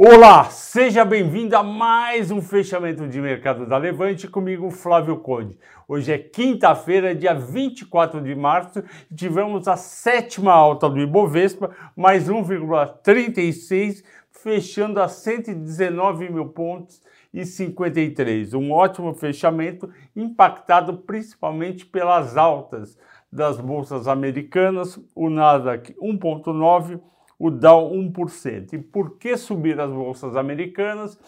Olá, 0.00 0.44
seja 0.44 1.04
bem-vindo 1.04 1.56
a 1.56 1.62
mais 1.64 2.30
um 2.30 2.40
fechamento 2.40 3.08
de 3.08 3.20
mercado 3.20 3.66
da 3.66 3.76
Levante 3.76 4.28
comigo, 4.28 4.70
Flávio 4.70 5.16
Conde. 5.18 5.58
Hoje 5.88 6.12
é 6.12 6.18
quinta-feira, 6.18 7.16
dia 7.16 7.34
24 7.34 8.20
de 8.20 8.32
março, 8.32 8.80
e 9.10 9.14
tivemos 9.16 9.66
a 9.66 9.76
sétima 9.76 10.52
alta 10.52 10.88
do 10.88 11.00
Ibovespa, 11.00 11.74
mais 11.96 12.28
1,36, 12.28 14.04
fechando 14.30 15.00
a 15.00 15.08
119 15.08 16.30
mil 16.32 16.46
pontos 16.50 17.02
e 17.34 17.44
53. 17.44 18.54
Um 18.54 18.70
ótimo 18.70 19.12
fechamento, 19.14 19.90
impactado 20.14 20.98
principalmente 20.98 21.84
pelas 21.84 22.36
altas 22.36 22.96
das 23.32 23.60
bolsas 23.60 24.06
americanas, 24.06 24.96
o 25.12 25.28
Nasdaq 25.28 25.92
1,9 25.94 27.00
o 27.38 27.50
Dow 27.50 27.92
1%. 27.92 28.72
E 28.72 28.78
por 28.78 29.16
que 29.16 29.36
subir 29.36 29.78
as 29.80 29.90
bolsas 29.90 30.36
americanas? 30.36 31.18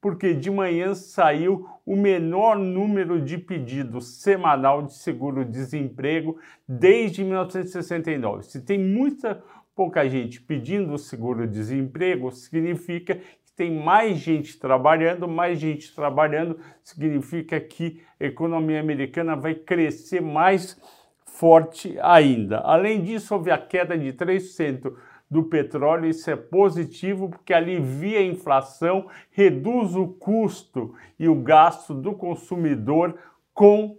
Porque 0.00 0.32
de 0.32 0.50
manhã 0.50 0.94
saiu 0.94 1.68
o 1.84 1.96
menor 1.96 2.56
número 2.56 3.20
de 3.20 3.36
pedidos 3.36 4.22
semanal 4.22 4.82
de 4.82 4.94
seguro-desemprego 4.94 6.38
desde 6.66 7.24
1969. 7.24 8.44
Se 8.44 8.64
tem 8.64 8.78
muita 8.78 9.42
pouca 9.74 10.08
gente 10.08 10.40
pedindo 10.40 10.96
seguro-desemprego, 10.98 12.30
significa 12.32 13.16
que 13.16 13.52
tem 13.56 13.70
mais 13.72 14.18
gente 14.18 14.58
trabalhando, 14.58 15.28
mais 15.28 15.58
gente 15.58 15.94
trabalhando 15.94 16.58
significa 16.82 17.60
que 17.60 18.02
a 18.20 18.24
economia 18.24 18.80
americana 18.80 19.36
vai 19.36 19.54
crescer 19.54 20.20
mais 20.20 20.80
forte 21.24 21.96
ainda. 22.00 22.58
Além 22.58 23.02
disso, 23.02 23.34
houve 23.34 23.50
a 23.50 23.58
queda 23.58 23.96
de 23.96 24.12
3% 24.12 24.92
do 25.30 25.42
petróleo, 25.42 26.08
isso 26.08 26.30
é 26.30 26.36
positivo 26.36 27.28
porque 27.28 27.52
alivia 27.52 28.20
a 28.20 28.24
inflação, 28.24 29.06
reduz 29.30 29.94
o 29.94 30.08
custo 30.08 30.94
e 31.18 31.28
o 31.28 31.34
gasto 31.34 31.92
do 31.92 32.14
consumidor 32.14 33.14
com 33.52 33.98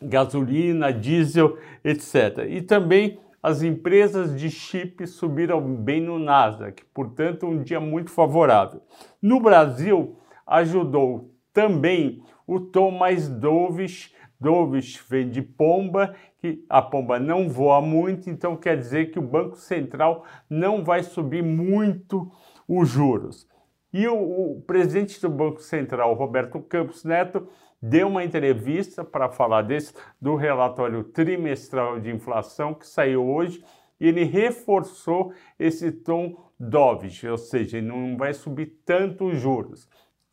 gasolina, 0.00 0.92
diesel, 0.92 1.58
etc. 1.84 2.46
E 2.48 2.62
também 2.62 3.18
as 3.42 3.62
empresas 3.62 4.38
de 4.38 4.50
chip 4.50 5.06
subiram 5.06 5.60
bem 5.60 6.00
no 6.00 6.18
Nasdaq, 6.18 6.84
portanto, 6.92 7.46
um 7.46 7.62
dia 7.62 7.78
muito 7.78 8.10
favorável. 8.10 8.80
No 9.22 9.40
Brasil, 9.40 10.18
ajudou 10.46 11.30
também 11.52 12.22
o 12.46 12.60
tom 12.60 12.90
mais 12.90 13.28
dovish 13.28 14.14
Dovish 14.38 15.04
vem 15.08 15.28
de 15.28 15.42
pomba, 15.42 16.14
que 16.38 16.64
a 16.68 16.82
pomba 16.82 17.18
não 17.18 17.48
voa 17.48 17.80
muito, 17.80 18.28
então 18.28 18.56
quer 18.56 18.76
dizer 18.76 19.10
que 19.10 19.18
o 19.18 19.22
Banco 19.22 19.56
Central 19.56 20.24
não 20.48 20.84
vai 20.84 21.02
subir 21.02 21.42
muito 21.42 22.30
os 22.68 22.88
juros. 22.88 23.48
E 23.92 24.06
o, 24.06 24.16
o 24.16 24.60
presidente 24.66 25.20
do 25.20 25.30
Banco 25.30 25.60
Central, 25.60 26.12
Roberto 26.14 26.60
Campos 26.60 27.02
Neto, 27.04 27.48
deu 27.80 28.08
uma 28.08 28.24
entrevista 28.24 29.04
para 29.04 29.28
falar 29.28 29.62
desse, 29.62 29.94
do 30.20 30.34
relatório 30.34 31.04
trimestral 31.04 31.98
de 32.00 32.10
inflação 32.10 32.74
que 32.74 32.86
saiu 32.86 33.26
hoje, 33.26 33.64
e 33.98 34.08
ele 34.08 34.24
reforçou 34.24 35.32
esse 35.58 35.90
tom 35.90 36.36
dovish, 36.58 37.24
ou 37.24 37.38
seja, 37.38 37.80
não 37.80 38.16
vai 38.16 38.34
subir 38.34 38.80
tanto 38.84 39.26
os 39.26 39.38
juros. 39.38 39.88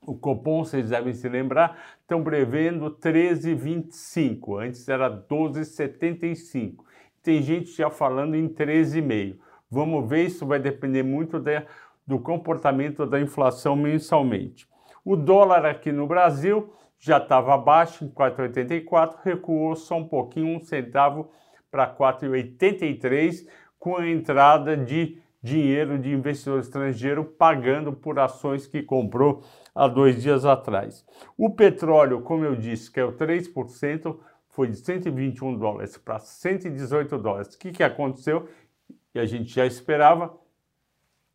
O 0.05 0.15
Copom, 0.15 0.63
vocês 0.63 0.89
devem 0.89 1.13
se 1.13 1.27
lembrar, 1.29 1.77
estão 2.01 2.23
prevendo 2.23 2.91
13,25, 2.91 4.61
antes 4.61 4.87
era 4.89 5.09
12,75. 5.09 6.83
Tem 7.21 7.41
gente 7.41 7.71
já 7.71 7.89
falando 7.89 8.35
em 8.35 8.49
13,5. 8.49 9.37
Vamos 9.71 10.09
ver, 10.09 10.25
isso 10.25 10.45
vai 10.45 10.59
depender 10.59 11.03
muito 11.03 11.39
de, 11.39 11.65
do 12.05 12.19
comportamento 12.19 13.05
da 13.05 13.19
inflação 13.19 13.75
mensalmente. 13.75 14.67
O 15.05 15.15
dólar 15.15 15.65
aqui 15.65 15.91
no 15.91 16.05
Brasil 16.05 16.73
já 16.99 17.17
estava 17.17 17.53
abaixo, 17.53 18.05
em 18.05 18.09
4,84, 18.09 19.15
recuou 19.23 19.75
só 19.75 19.97
um 19.97 20.07
pouquinho, 20.07 20.55
um 20.55 20.59
centavo 20.59 21.31
para 21.71 21.87
4,83, 21.87 23.47
com 23.79 23.97
a 23.97 24.07
entrada 24.07 24.77
de 24.77 25.17
dinheiro 25.41 25.99
de 25.99 26.13
investidor 26.13 26.61
estrangeiro 26.61 27.25
pagando 27.25 27.91
por 27.91 28.17
ações 28.17 28.65
que 28.65 28.81
comprou 28.81 29.43
há 29.73 29.87
dois 29.87 30.21
dias 30.21 30.45
atrás. 30.45 31.05
O 31.37 31.49
petróleo, 31.49 32.21
como 32.21 32.45
eu 32.45 32.55
disse, 32.55 32.91
que 32.91 32.99
é 32.99 33.03
o 33.03 33.13
3%, 33.13 34.17
foi 34.49 34.67
de 34.67 34.77
121 34.77 35.57
dólares 35.57 35.97
para 35.97 36.19
118 36.19 37.17
dólares. 37.17 37.55
O 37.55 37.59
que, 37.59 37.71
que 37.71 37.83
aconteceu? 37.83 38.47
E 39.13 39.19
a 39.19 39.25
gente 39.25 39.53
já 39.53 39.65
esperava, 39.65 40.35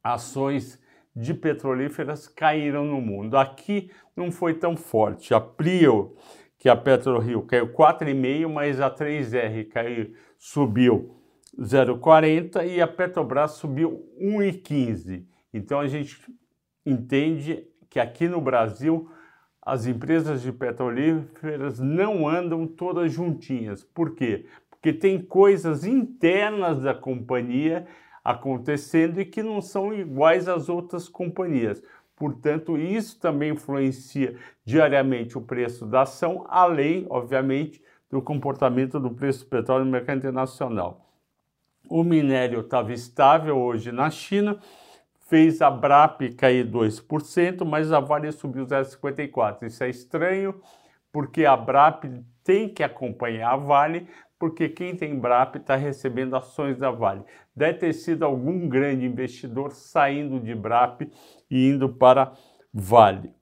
ações 0.03 0.81
de 1.15 1.35
petrolíferas 1.35 2.29
caíram 2.29 2.85
no 2.85 3.01
mundo. 3.01 3.37
Aqui 3.37 3.91
não 4.17 4.31
foi 4.31 4.55
tão 4.55 4.77
forte. 4.77 5.35
A 5.35 5.41
Prio, 5.41 6.17
que 6.59 6.69
é 6.69 6.73
a 6.73 6.77
PetroRio, 6.77 7.43
caiu 7.43 7.73
4,5, 7.73 8.49
mas 8.49 8.81
a 8.81 8.91
3R 8.91 9.69
caiu, 9.69 10.15
subiu 10.39 11.17
0,40 11.59 12.65
e 12.67 12.81
a 12.81 12.87
Petrobras 12.87 13.53
subiu 13.53 14.09
1,15. 14.21 15.27
Então 15.53 15.81
a 15.81 15.89
gente 15.89 16.17
entende 16.87 17.67
que 17.89 18.01
aqui 18.01 18.29
no 18.29 18.41
Brasil 18.41 19.11
as 19.63 19.87
empresas 19.87 20.41
de 20.41 20.51
petrolíferas 20.51 21.79
não 21.79 22.27
andam 22.27 22.67
todas 22.67 23.13
juntinhas. 23.13 23.85
Por 23.85 24.15
quê? 24.15 24.47
Porque 24.71 24.93
tem 24.93 25.21
coisas 25.21 25.85
internas 25.85 26.81
da 26.81 26.95
companhia 26.95 27.87
acontecendo 28.25 29.21
e 29.21 29.25
que 29.25 29.43
não 29.43 29.61
são 29.61 29.93
iguais 29.93 30.49
às 30.49 30.69
outras 30.69 31.09
companhias. 31.09 31.83
Portanto, 32.17 32.77
isso 32.77 33.19
também 33.21 33.53
influencia 33.53 34.37
diariamente 34.65 35.39
o 35.39 35.41
preço 35.41 35.87
da 35.87 36.03
ação, 36.03 36.45
além, 36.49 37.07
obviamente, 37.09 37.83
do 38.11 38.21
comportamento 38.21 38.99
do 38.99 39.11
preço 39.11 39.45
do 39.45 39.51
petróleo 39.51 39.85
no 39.85 39.91
mercado 39.91 40.19
internacional. 40.19 41.07
O 41.89 42.03
minério 42.03 42.61
estava 42.61 42.93
estável 42.93 43.57
hoje 43.57 43.93
na 43.93 44.11
China, 44.11 44.59
fez 45.29 45.61
a 45.61 45.71
BRAP 45.71 46.35
cair 46.37 46.67
2%, 46.67 47.65
mas 47.65 47.93
a 47.93 48.01
Vale 48.01 48.33
subiu 48.33 48.67
0,54%. 48.67 49.67
Isso 49.67 49.85
é 49.85 49.91
estranho, 49.91 50.61
porque 51.13 51.45
a 51.45 51.55
BRAP 51.55 52.05
tem 52.43 52.69
que 52.69 52.83
acompanhar 52.83 53.53
a 53.53 53.57
Vale, 53.57 54.09
porque 54.39 54.71
quem 54.71 54.97
tem 54.97 55.19
BRAP 55.19 55.57
está 55.57 55.77
recebendo 55.77 56.35
ações 56.35 56.79
da 56.79 56.91
Vale. 56.91 57.23
Deve 57.55 57.79
ter 57.79 57.93
sido 57.93 58.25
algum 58.25 58.69
grande 58.69 59.05
investidor 59.05 59.73
saindo 59.73 60.41
de 60.41 60.55
BRAP 60.55 61.03
e 61.51 61.69
indo 61.69 61.91
para 61.91 62.33
Vale. 62.73 63.35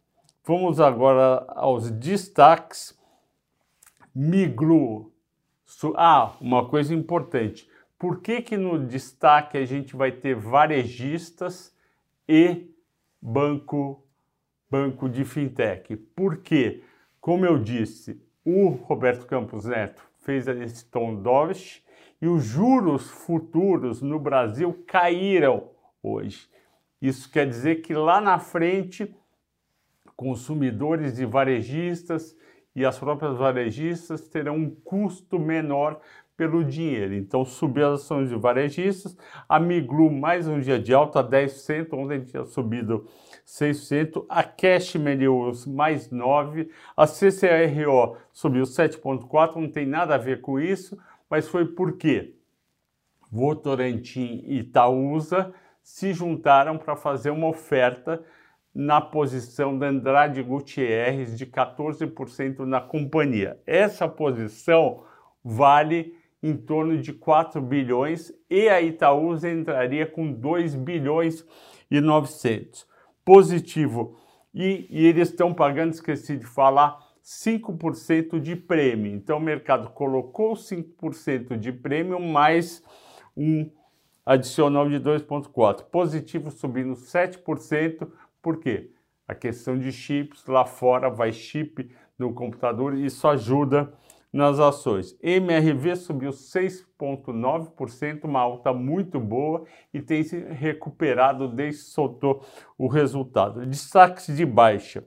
Vamos 0.45 0.81
agora 0.81 1.45
aos 1.49 1.91
destaques. 1.91 2.99
Miglu. 4.13 5.13
Ah, 5.95 6.33
uma 6.41 6.69
coisa 6.69 6.95
importante. 6.95 7.69
Por 7.99 8.21
que, 8.21 8.43
que 8.43 8.57
no 8.57 8.79
destaque 8.87 9.57
a 9.57 9.65
gente 9.65 9.95
vai 9.95 10.11
ter 10.11 10.35
varejistas 10.35 11.76
e 12.29 12.71
banco, 13.21 14.05
banco 14.71 15.09
de 15.09 15.25
fintech? 15.25 15.97
Porque, 15.97 16.83
como 17.21 17.45
eu 17.45 17.59
disse, 17.59 18.21
o 18.45 18.69
Roberto 18.69 19.27
Campos 19.27 19.65
Neto 19.65 20.03
fez 20.19 20.47
esse 20.49 20.85
tom 20.87 21.15
dovish 21.15 21.83
e 22.21 22.27
os 22.27 22.45
juros 22.45 23.11
futuros 23.11 24.01
no 24.03 24.19
Brasil 24.19 24.85
caíram 24.87 25.71
hoje. 26.03 26.49
Isso 27.01 27.31
quer 27.31 27.47
dizer 27.47 27.83
que 27.83 27.95
lá 27.95 28.21
na 28.21 28.39
frente, 28.39 29.15
consumidores 30.17 31.19
e 31.19 31.27
varejistas 31.27 32.37
e 32.77 32.85
as 32.85 32.99
próprias 32.99 33.39
varejistas 33.39 34.29
terão 34.29 34.55
um 34.55 34.71
custo 34.71 35.39
menor 35.39 35.99
pelo 36.37 36.63
dinheiro. 36.63 37.15
Então 37.15 37.43
subiu 37.43 37.89
as 37.89 38.03
ações 38.03 38.29
de 38.29 38.37
varejistas, 38.37 39.17
a 39.49 39.59
Miglu 39.59 40.11
mais 40.11 40.47
um 40.47 40.61
dia 40.61 40.79
de 40.79 40.93
alta, 40.93 41.25
10%, 41.25 41.95
ontem 41.95 42.21
tinha 42.21 42.45
subido 42.45 43.07
6%, 43.47 44.27
a 44.29 44.43
Cash 44.43 44.97
News 44.97 45.67
mais 45.67 46.11
9%, 46.11 46.69
a 46.95 47.07
CCRO 47.07 48.19
subiu 48.31 48.65
7,4%, 48.65 49.57
não 49.57 49.71
tem 49.71 49.87
nada 49.87 50.15
a 50.15 50.19
ver 50.19 50.43
com 50.43 50.61
isso, 50.61 50.99
mas 51.31 51.49
foi 51.49 51.65
porque 51.65 52.35
Votorantim 53.33 54.45
e 54.47 54.59
Itaúsa 54.59 55.53
se 55.83 56.13
juntaram 56.13 56.77
para 56.77 56.95
fazer 56.95 57.31
uma 57.31 57.49
oferta 57.49 58.23
na 58.77 59.01
posição 59.01 59.79
da 59.79 59.89
Andrade 59.89 60.43
Gutierrez 60.43 61.35
de 61.39 61.47
14% 61.47 62.59
na 62.67 62.79
companhia. 62.79 63.59
Essa 63.67 64.07
posição 64.07 65.03
vale 65.43 66.15
em 66.43 66.55
torno 66.55 67.01
de 67.01 67.15
4 67.15 67.59
bilhões 67.63 68.31
e 68.51 68.69
a 68.69 68.83
Itaúsa 68.83 69.51
entraria 69.51 70.05
com 70.05 70.31
2 70.31 70.75
bilhões 70.75 71.43
e 71.91 72.03
900. 72.03 72.87
Positivo. 73.25 74.19
E, 74.53 74.87
e 74.91 75.07
eles 75.07 75.31
estão 75.31 75.55
pagando, 75.55 75.95
esqueci 75.95 76.37
de 76.37 76.45
falar, 76.45 76.99
5% 77.25 78.39
de 78.39 78.55
prêmio. 78.55 79.11
Então 79.11 79.39
o 79.39 79.41
mercado 79.41 79.89
colocou 79.89 80.53
5% 80.53 81.57
de 81.57 81.73
prêmio 81.73 82.21
mais 82.21 82.85
um 83.35 83.71
adicional 84.27 84.87
de 84.87 85.01
2,4%. 85.01 85.85
Positivo 85.85 86.51
subindo 86.51 86.93
7%, 86.93 88.07
Por 88.47 88.59
quê? 88.61 88.93
A 89.27 89.35
questão 89.35 89.77
de 89.77 89.91
chips, 89.91 90.47
lá 90.47 90.65
fora 90.65 91.11
vai 91.11 91.33
chip 91.33 91.91
no 92.17 92.33
computador 92.33 92.95
e 92.95 93.05
isso 93.05 93.27
ajuda 93.27 93.93
nas 94.33 94.61
ações. 94.61 95.19
MRV 95.21 95.97
subiu 95.97 96.31
6,9%, 96.31 98.23
uma 98.23 98.39
alta 98.39 98.73
muito 98.73 99.19
boa 99.19 99.65
e 99.93 100.01
tem 100.01 100.23
se 100.23 100.39
recuperado 100.39 101.49
desde 101.49 101.83
que 101.83 101.89
soltou 101.89 102.47
o 102.79 102.87
resultado. 102.87 103.67
Destaques 103.67 104.29
de 104.29 104.47
baixa. 104.47 105.03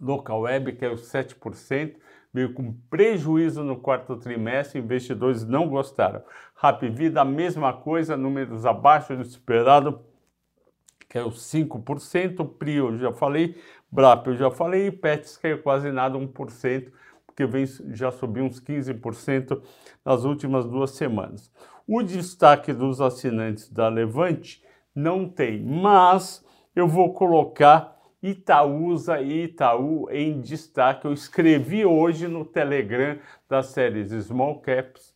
Local 0.00 0.42
Web 0.42 0.74
caiu 0.74 0.94
7%, 0.94 1.96
veio 2.32 2.54
com 2.54 2.74
prejuízo 2.88 3.64
no 3.64 3.80
quarto 3.80 4.14
trimestre, 4.18 4.78
investidores 4.78 5.44
não 5.44 5.68
gostaram. 5.68 6.22
Rap 6.54 6.88
Vida, 6.90 7.22
a 7.22 7.24
mesma 7.24 7.72
coisa, 7.72 8.16
números 8.16 8.64
abaixo 8.64 9.16
do 9.16 9.22
esperado, 9.22 10.00
caiu 11.16 11.30
5%, 11.30 12.46
Prio 12.58 12.90
eu 12.90 12.98
já 12.98 13.12
falei, 13.12 13.56
Brap 13.90 14.26
eu 14.26 14.36
já 14.36 14.50
falei, 14.50 14.90
Pets 14.90 15.38
caiu 15.38 15.62
quase 15.62 15.90
nada, 15.90 16.18
1%, 16.18 16.92
porque 17.26 17.46
vem, 17.46 17.64
já 17.94 18.10
subiu 18.10 18.44
uns 18.44 18.60
15% 18.60 19.62
nas 20.04 20.24
últimas 20.24 20.66
duas 20.66 20.90
semanas. 20.90 21.50
O 21.88 22.02
destaque 22.02 22.72
dos 22.72 23.00
assinantes 23.00 23.70
da 23.70 23.88
Levante 23.88 24.62
não 24.94 25.26
tem, 25.26 25.62
mas 25.62 26.44
eu 26.74 26.86
vou 26.86 27.14
colocar 27.14 27.96
Itaúsa 28.22 29.20
e 29.20 29.44
Itaú 29.44 30.10
em 30.10 30.40
destaque. 30.40 31.06
Eu 31.06 31.12
escrevi 31.12 31.86
hoje 31.86 32.28
no 32.28 32.44
Telegram 32.44 33.18
das 33.48 33.66
séries 33.66 34.10
Small 34.26 34.60
Caps, 34.60 35.14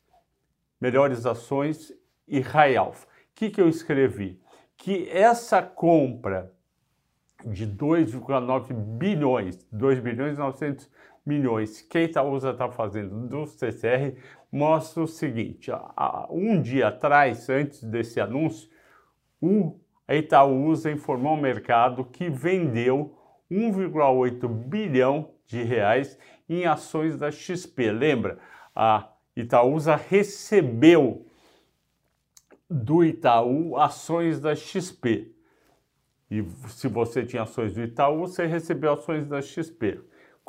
Melhores 0.80 1.26
Ações 1.26 1.92
e 2.26 2.40
High 2.40 2.76
Alpha. 2.76 3.06
O 3.06 3.08
que, 3.34 3.50
que 3.50 3.60
eu 3.60 3.68
escrevi? 3.68 4.40
Que 4.82 5.10
essa 5.10 5.62
compra 5.62 6.54
de 7.44 7.66
2,9 7.66 8.72
bilhões, 8.72 9.62
2 9.70 10.00
bilhões 10.00 10.36
e 10.36 10.40
900 10.40 10.90
milhões 11.24 11.82
que 11.82 11.98
a 11.98 12.02
Itaúsa 12.02 12.50
está 12.52 12.66
fazendo 12.70 13.28
do 13.28 13.46
CCR 13.46 14.16
mostra 14.50 15.02
o 15.02 15.06
seguinte: 15.06 15.70
um 16.30 16.62
dia 16.62 16.88
atrás, 16.88 17.50
antes 17.50 17.84
desse 17.84 18.22
anúncio, 18.22 18.70
a 20.08 20.14
Itaúsa 20.14 20.90
informou 20.90 21.32
ao 21.32 21.42
mercado 21.42 22.02
que 22.06 22.30
vendeu 22.30 23.14
1,8 23.50 24.48
bilhão 24.48 25.30
de 25.46 25.62
reais 25.62 26.18
em 26.48 26.64
ações 26.64 27.18
da 27.18 27.30
XP. 27.30 27.92
Lembra? 27.92 28.38
A 28.74 29.10
Itaúsa 29.36 29.94
recebeu 29.94 31.26
do 32.70 33.04
Itaú 33.04 33.76
ações 33.76 34.38
da 34.38 34.54
XP. 34.54 35.34
E 36.30 36.44
se 36.68 36.86
você 36.86 37.24
tinha 37.24 37.42
ações 37.42 37.74
do 37.74 37.82
Itaú, 37.82 38.20
você 38.20 38.46
recebeu 38.46 38.92
ações 38.92 39.26
da 39.26 39.42
XP 39.42 40.00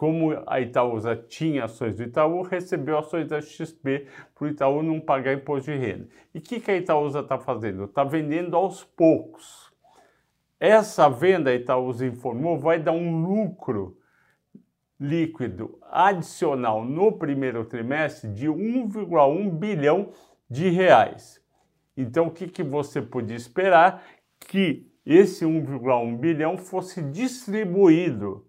como 0.02 0.32
a 0.48 0.60
Itaúsa 0.60 1.16
tinha 1.16 1.66
ações 1.66 1.96
do 1.96 2.02
Itaú, 2.02 2.42
recebeu 2.42 2.98
ações 2.98 3.28
da 3.28 3.40
XP 3.40 4.08
para 4.34 4.46
o 4.46 4.48
Itaú 4.48 4.82
não 4.82 5.00
pagar 5.00 5.34
imposto 5.34 5.72
de 5.72 5.78
renda. 5.78 6.08
E 6.34 6.40
o 6.40 6.42
que, 6.42 6.60
que 6.60 6.72
a 6.72 6.76
Itaúsa 6.76 7.20
está 7.20 7.38
fazendo? 7.38 7.84
Está 7.84 8.04
vendendo 8.04 8.56
aos 8.56 8.84
poucos. 8.84 9.72
Essa 10.60 11.10
venda, 11.10 11.50
a 11.50 11.56
Itaúsa 11.56 12.06
informou, 12.06 12.58
vai 12.58 12.80
dar 12.80 12.94
um 12.94 13.24
lucro 13.24 13.98
líquido 15.00 15.80
adicional 15.92 16.86
no 16.86 17.12
primeiro 17.12 17.66
trimestre 17.66 18.32
de 18.32 18.48
1,1 18.48 19.52
bilhão 19.52 20.12
de 20.50 20.70
reais. 20.70 21.41
Então, 21.96 22.28
o 22.28 22.32
que, 22.32 22.48
que 22.48 22.64
você 22.64 23.02
podia 23.02 23.36
esperar? 23.36 24.04
Que 24.40 24.92
esse 25.06 25.46
1,1 25.46 26.18
bilhão 26.18 26.58
fosse 26.58 27.02
distribuído 27.02 28.46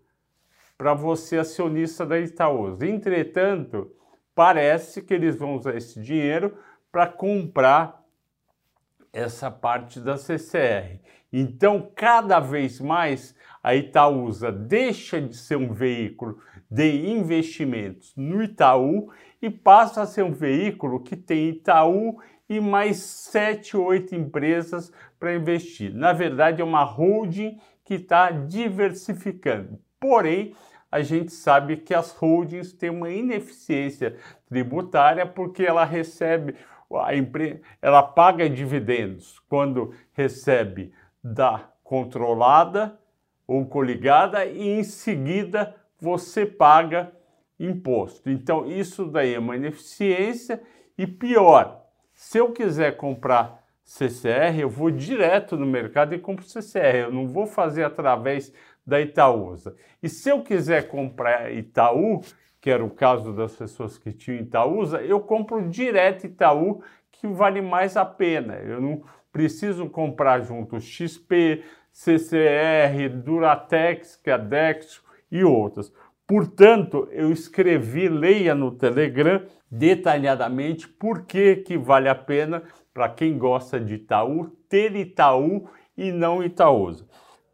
para 0.76 0.94
você, 0.94 1.38
acionista 1.38 2.04
da 2.04 2.18
Itaúsa. 2.18 2.86
Entretanto, 2.86 3.90
parece 4.34 5.02
que 5.02 5.14
eles 5.14 5.36
vão 5.36 5.54
usar 5.54 5.76
esse 5.76 6.00
dinheiro 6.00 6.56
para 6.90 7.06
comprar 7.06 8.02
essa 9.12 9.50
parte 9.50 10.00
da 10.00 10.16
CCR. 10.16 11.00
Então, 11.32 11.90
cada 11.94 12.40
vez 12.40 12.80
mais, 12.80 13.34
a 13.62 13.74
Itaúsa 13.74 14.50
deixa 14.50 15.20
de 15.20 15.36
ser 15.36 15.56
um 15.56 15.72
veículo 15.72 16.38
de 16.70 17.06
investimentos 17.10 18.12
no 18.16 18.42
Itaú 18.42 19.10
e 19.40 19.48
passa 19.48 20.02
a 20.02 20.06
ser 20.06 20.24
um 20.24 20.32
veículo 20.32 21.00
que 21.00 21.16
tem 21.16 21.50
Itaú 21.50 22.18
e 22.52 22.60
mais 22.60 22.98
sete, 22.98 23.76
oito 23.76 24.14
empresas 24.14 24.92
para 25.18 25.34
investir. 25.34 25.94
Na 25.94 26.12
verdade, 26.12 26.60
é 26.60 26.64
uma 26.64 26.84
holding 26.84 27.58
que 27.82 27.94
está 27.94 28.30
diversificando. 28.30 29.78
Porém, 29.98 30.54
a 30.90 31.00
gente 31.00 31.32
sabe 31.32 31.78
que 31.78 31.94
as 31.94 32.12
holdings 32.12 32.74
têm 32.74 32.90
uma 32.90 33.10
ineficiência 33.10 34.16
tributária 34.46 35.24
porque 35.24 35.62
ela 35.62 35.84
recebe, 35.84 36.54
a 36.94 37.16
empresa, 37.16 37.60
ela 37.80 38.02
paga 38.02 38.50
dividendos 38.50 39.38
quando 39.48 39.94
recebe 40.12 40.92
da 41.24 41.70
controlada 41.82 42.98
ou 43.46 43.64
coligada 43.64 44.44
e 44.44 44.68
em 44.68 44.84
seguida 44.84 45.74
você 45.98 46.44
paga 46.44 47.10
imposto. 47.58 48.28
Então 48.28 48.70
isso 48.70 49.06
daí 49.06 49.34
é 49.34 49.38
uma 49.38 49.56
ineficiência 49.56 50.62
e 50.98 51.06
pior, 51.06 51.81
se 52.22 52.38
eu 52.38 52.52
quiser 52.52 52.96
comprar 52.96 53.64
CCR, 53.82 54.60
eu 54.60 54.70
vou 54.70 54.92
direto 54.92 55.56
no 55.56 55.66
mercado 55.66 56.14
e 56.14 56.20
compro 56.20 56.44
CCR, 56.44 56.98
eu 56.98 57.12
não 57.12 57.26
vou 57.26 57.48
fazer 57.48 57.82
através 57.82 58.52
da 58.86 59.00
Itaúsa. 59.00 59.74
E 60.00 60.08
se 60.08 60.30
eu 60.30 60.40
quiser 60.40 60.86
comprar 60.86 61.52
Itaú, 61.52 62.20
que 62.60 62.70
era 62.70 62.82
o 62.82 62.88
caso 62.88 63.32
das 63.32 63.56
pessoas 63.56 63.98
que 63.98 64.12
tinham 64.12 64.40
Itaúsa, 64.40 65.02
eu 65.02 65.18
compro 65.18 65.68
direto 65.68 66.24
Itaú, 66.24 66.80
que 67.10 67.26
vale 67.26 67.60
mais 67.60 67.96
a 67.96 68.04
pena. 68.04 68.54
Eu 68.54 68.80
não 68.80 69.02
preciso 69.32 69.90
comprar 69.90 70.42
junto 70.42 70.80
XP, 70.80 71.64
CCR, 71.90 73.08
Duratex, 73.16 74.14
Cadex 74.14 75.02
e 75.28 75.42
outras. 75.42 75.92
Portanto, 76.26 77.08
eu 77.10 77.32
escrevi, 77.32 78.08
leia 78.08 78.54
no 78.54 78.70
Telegram 78.70 79.44
detalhadamente 79.70 80.88
por 80.88 81.26
que, 81.26 81.56
que 81.56 81.76
vale 81.76 82.08
a 82.08 82.14
pena 82.14 82.62
para 82.92 83.08
quem 83.08 83.36
gosta 83.36 83.80
de 83.80 83.94
Itaú 83.94 84.50
ter 84.68 84.96
Itaú 84.96 85.68
e 85.96 86.10
não 86.10 86.42
Itaúsa. 86.42 87.06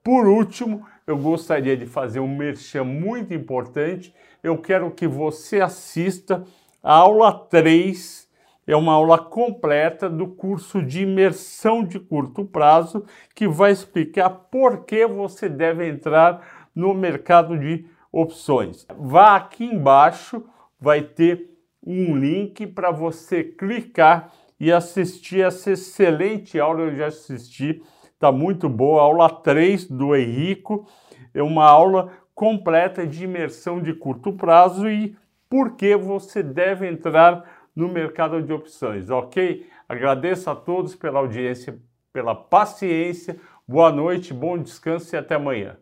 Por 0.04 0.28
último, 0.28 0.86
eu 1.04 1.16
gostaria 1.16 1.76
de 1.76 1.86
fazer 1.86 2.20
um 2.20 2.36
merchan 2.36 2.84
muito 2.84 3.34
importante. 3.34 4.14
Eu 4.42 4.58
quero 4.58 4.90
que 4.90 5.06
você 5.06 5.60
assista 5.60 6.44
a 6.82 6.94
aula 6.94 7.32
3, 7.32 8.28
é 8.66 8.76
uma 8.76 8.92
aula 8.92 9.18
completa 9.18 10.08
do 10.08 10.28
curso 10.28 10.82
de 10.82 11.02
imersão 11.02 11.82
de 11.82 11.98
curto 11.98 12.44
prazo, 12.44 13.04
que 13.34 13.48
vai 13.48 13.72
explicar 13.72 14.30
por 14.30 14.84
que 14.84 15.06
você 15.06 15.48
deve 15.48 15.88
entrar 15.88 16.68
no 16.74 16.94
mercado 16.94 17.58
de 17.58 17.84
opções. 18.20 18.86
Vá 18.98 19.36
aqui 19.36 19.64
embaixo, 19.64 20.44
vai 20.80 21.02
ter 21.02 21.50
um 21.84 22.16
link 22.16 22.66
para 22.66 22.90
você 22.90 23.44
clicar 23.44 24.32
e 24.58 24.72
assistir 24.72 25.42
essa 25.42 25.72
excelente 25.72 26.58
aula. 26.58 26.82
Eu 26.82 26.96
já 26.96 27.06
assisti 27.06 27.82
Está 28.18 28.32
muito 28.32 28.68
boa. 28.68 29.02
Aula 29.02 29.30
3 29.30 29.84
do 29.84 30.16
Henrico 30.16 30.88
é 31.32 31.40
uma 31.40 31.64
aula 31.64 32.10
completa 32.34 33.06
de 33.06 33.22
imersão 33.22 33.80
de 33.80 33.94
curto 33.94 34.32
prazo 34.32 34.90
e 34.90 35.16
por 35.48 35.76
que 35.76 35.96
você 35.96 36.42
deve 36.42 36.88
entrar 36.88 37.44
no 37.76 37.86
mercado 37.86 38.42
de 38.42 38.52
opções, 38.52 39.08
ok? 39.08 39.64
Agradeço 39.88 40.50
a 40.50 40.56
todos 40.56 40.96
pela 40.96 41.20
audiência, 41.20 41.78
pela 42.12 42.34
paciência. 42.34 43.38
Boa 43.68 43.92
noite, 43.92 44.34
bom 44.34 44.58
descanso 44.58 45.14
e 45.14 45.16
até 45.16 45.36
amanhã. 45.36 45.76